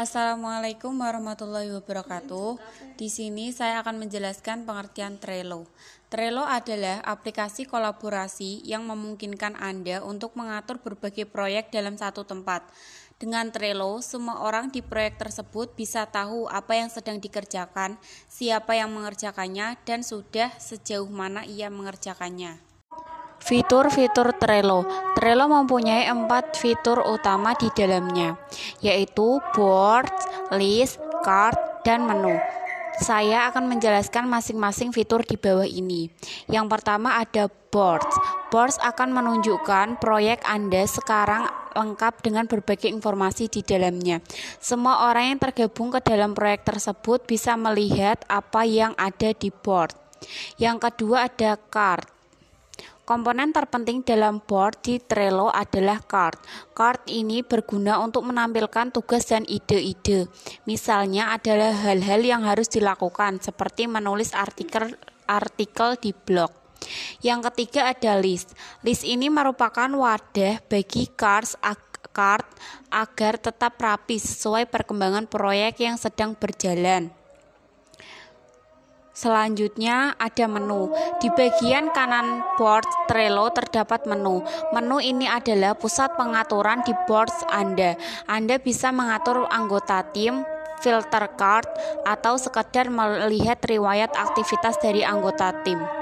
[0.00, 2.56] Assalamualaikum warahmatullahi wabarakatuh.
[2.96, 5.68] Di sini saya akan menjelaskan pengertian Trello.
[6.08, 12.64] Trello adalah aplikasi kolaborasi yang memungkinkan Anda untuk mengatur berbagai proyek dalam satu tempat.
[13.20, 18.96] Dengan Trello, semua orang di proyek tersebut bisa tahu apa yang sedang dikerjakan, siapa yang
[18.96, 22.69] mengerjakannya, dan sudah sejauh mana ia mengerjakannya.
[23.40, 24.84] Fitur-fitur Trello
[25.16, 28.36] Trello mempunyai empat fitur utama di dalamnya,
[28.84, 30.12] yaitu board,
[30.54, 32.36] list, card, dan menu.
[33.00, 36.12] Saya akan menjelaskan masing-masing fitur di bawah ini.
[36.52, 38.12] Yang pertama ada boards.
[38.52, 44.20] Boards akan menunjukkan proyek Anda sekarang lengkap dengan berbagai informasi di dalamnya.
[44.60, 49.96] Semua orang yang tergabung ke dalam proyek tersebut bisa melihat apa yang ada di board.
[50.60, 52.19] Yang kedua ada card.
[53.04, 56.38] Komponen terpenting dalam board di Trello adalah card.
[56.72, 60.30] Card ini berguna untuk menampilkan tugas dan ide-ide.
[60.64, 64.94] Misalnya adalah hal-hal yang harus dilakukan seperti menulis artikel
[65.26, 66.54] artikel di blog.
[67.20, 68.54] Yang ketiga ada list.
[68.86, 71.58] List ini merupakan wadah bagi cards
[72.10, 72.46] card
[72.90, 77.19] agar tetap rapi sesuai perkembangan proyek yang sedang berjalan.
[79.20, 80.96] Selanjutnya ada menu.
[81.20, 84.40] Di bagian kanan board Trello terdapat menu.
[84.72, 88.00] Menu ini adalah pusat pengaturan di board Anda.
[88.24, 90.40] Anda bisa mengatur anggota tim,
[90.80, 91.68] filter card,
[92.08, 95.99] atau sekedar melihat riwayat aktivitas dari anggota tim.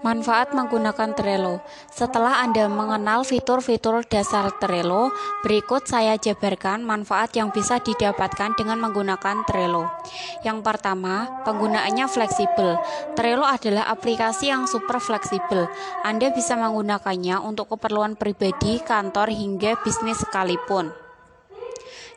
[0.00, 1.60] Manfaat menggunakan Trello.
[1.92, 5.12] Setelah Anda mengenal fitur-fitur dasar Trello,
[5.44, 9.92] berikut saya jabarkan manfaat yang bisa didapatkan dengan menggunakan Trello.
[10.40, 12.80] Yang pertama, penggunaannya fleksibel.
[13.12, 15.68] Trello adalah aplikasi yang super fleksibel.
[16.00, 20.96] Anda bisa menggunakannya untuk keperluan pribadi, kantor, hingga bisnis sekalipun.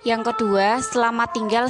[0.07, 1.67] Yang kedua, selama tinggal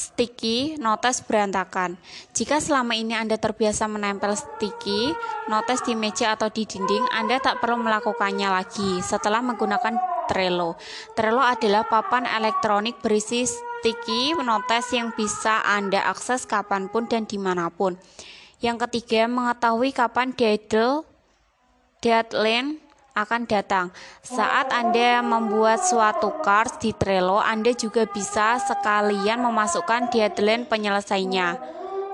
[0.00, 2.00] sticky notes berantakan.
[2.32, 5.12] Jika selama ini Anda terbiasa menempel sticky
[5.52, 10.80] notes di meja atau di dinding, Anda tak perlu melakukannya lagi setelah menggunakan Trello.
[11.12, 17.36] Trello adalah papan elektronik berisi sticky notes yang bisa Anda akses kapan pun dan di
[17.36, 18.00] mana pun.
[18.64, 20.32] Yang ketiga, mengetahui kapan
[22.00, 22.80] deadline
[23.24, 23.92] akan datang.
[24.24, 31.48] Saat Anda membuat suatu cards di Trello, Anda juga bisa sekalian memasukkan deadline penyelesaiannya.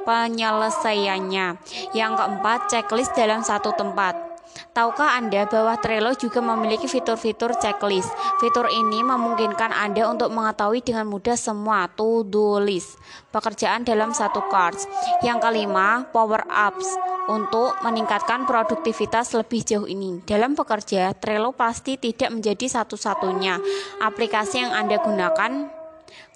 [0.06, 1.46] Penyelesaiannya.
[1.94, 4.26] Yang keempat, checklist dalam satu tempat.
[4.72, 8.08] Tahukah Anda bahwa Trello juga memiliki fitur-fitur checklist?
[8.40, 12.96] Fitur ini memungkinkan Anda untuk mengetahui dengan mudah semua to-do list
[13.32, 14.88] pekerjaan dalam satu cards.
[15.20, 16.88] Yang kelima, power ups
[17.26, 20.22] untuk meningkatkan produktivitas lebih jauh ini.
[20.22, 23.58] Dalam bekerja, Trello pasti tidak menjadi satu-satunya
[24.02, 25.52] aplikasi yang Anda gunakan.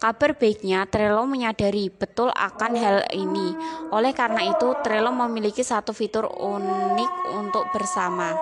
[0.00, 3.54] Kabar baiknya, Trello menyadari betul akan hal ini.
[3.94, 8.34] Oleh karena itu, Trello memiliki satu fitur unik untuk bersama.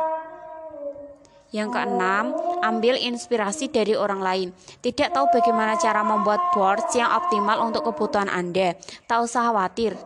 [1.49, 4.49] Yang keenam, ambil inspirasi dari orang lain.
[4.85, 8.77] Tidak tahu bagaimana cara membuat boards yang optimal untuk kebutuhan Anda?
[9.09, 9.97] Tak usah khawatir,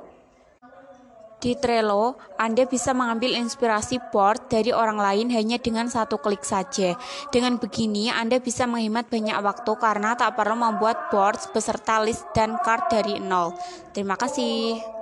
[1.43, 6.95] di Trello, Anda bisa mengambil inspirasi board dari orang lain hanya dengan satu klik saja.
[7.35, 12.63] Dengan begini, Anda bisa menghemat banyak waktu karena tak perlu membuat board beserta list dan
[12.63, 13.59] card dari nol.
[13.91, 15.02] Terima kasih.